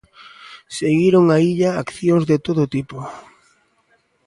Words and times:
Seguiron 0.77 1.23
á 1.35 1.37
illa 1.51 1.69
accións 1.83 2.23
de 2.31 2.37
todo 2.45 2.63
tipo. 2.75 2.97